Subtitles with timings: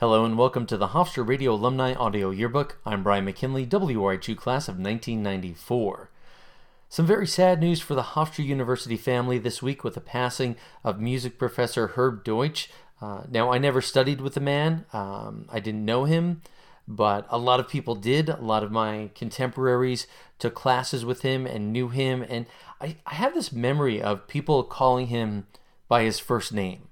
[0.00, 2.78] Hello and welcome to the Hofstra Radio Alumni Audio Yearbook.
[2.86, 6.08] I'm Brian McKinley, WRHU class of 1994.
[6.88, 11.00] Some very sad news for the Hofstra University family this week with the passing of
[11.00, 12.70] music professor Herb Deutsch.
[13.02, 16.42] Uh, now, I never studied with the man, um, I didn't know him,
[16.86, 18.28] but a lot of people did.
[18.28, 20.06] A lot of my contemporaries
[20.38, 22.46] took classes with him and knew him, and
[22.80, 25.48] I, I have this memory of people calling him
[25.88, 26.87] by his first name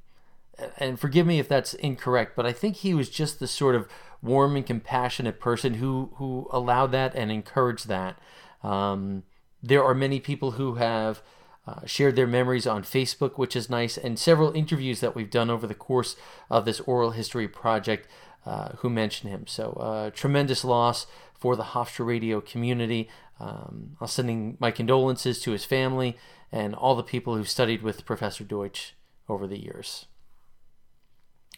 [0.78, 3.88] and forgive me if that's incorrect, but I think he was just the sort of
[4.22, 8.18] warm and compassionate person who who allowed that and encouraged that.
[8.62, 9.24] Um,
[9.62, 11.22] there are many people who have
[11.66, 15.50] uh, shared their memories on Facebook, which is nice, and several interviews that we've done
[15.50, 16.16] over the course
[16.48, 18.08] of this oral history project
[18.44, 19.46] uh, who mention him.
[19.46, 23.08] So, uh, tremendous loss for the Hofstra Radio community.
[23.40, 26.16] Um, I'm sending my condolences to his family
[26.52, 28.94] and all the people who studied with Professor Deutsch
[29.28, 30.06] over the years.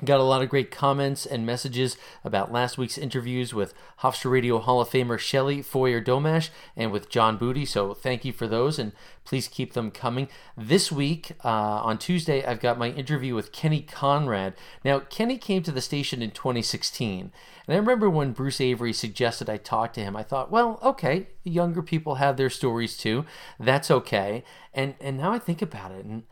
[0.05, 4.61] Got a lot of great comments and messages about last week's interviews with Hofstra Radio
[4.61, 7.65] Hall of Famer Shelley Foyer Domash and with John Booty.
[7.65, 8.93] So thank you for those and
[9.25, 10.29] please keep them coming.
[10.57, 14.55] This week, uh, on Tuesday, I've got my interview with Kenny Conrade.
[14.85, 17.33] Now, Kenny came to the station in 2016.
[17.67, 21.27] And I remember when Bruce Avery suggested I talk to him, I thought, well, okay,
[21.43, 23.27] the younger people have their stories too.
[23.59, 24.45] That's okay.
[24.73, 26.23] And, and now I think about it, and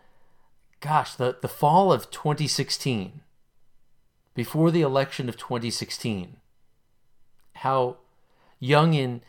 [0.80, 3.22] gosh, the, the fall of 2016
[4.36, 6.36] before the election of 2016,
[7.54, 7.96] how
[8.60, 9.22] young and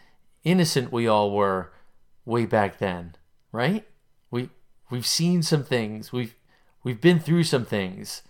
[0.44, 1.72] innocent we all were
[2.25, 3.16] way back then,
[3.53, 3.88] right?
[4.30, 4.49] We
[4.91, 6.11] we've seen some things.
[6.11, 6.36] We've
[6.83, 8.22] we've been through some things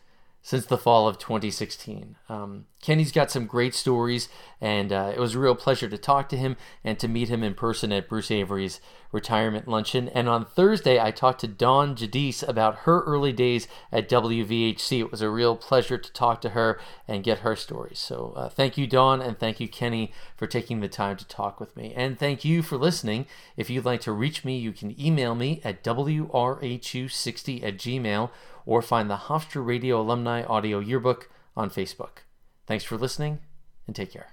[0.43, 2.15] since the fall of 2016.
[2.29, 4.29] Um, Kenny's got some great stories,
[4.61, 7.43] and uh, it was a real pleasure to talk to him and to meet him
[7.43, 8.79] in person at Bruce Avery's
[9.11, 10.09] retirement luncheon.
[10.09, 14.99] And on Thursday, I talked to Dawn Giudice about her early days at WVHC.
[14.99, 17.99] It was a real pleasure to talk to her and get her stories.
[17.99, 21.59] So uh, thank you, Dawn, and thank you, Kenny, for taking the time to talk
[21.59, 21.93] with me.
[21.95, 23.25] And thank you for listening.
[23.55, 28.29] If you'd like to reach me, you can email me at WRHU60 at gmail
[28.65, 32.26] or find the Hofstra Radio Alumni Audio Yearbook on Facebook.
[32.67, 33.39] Thanks for listening
[33.87, 34.27] and take care.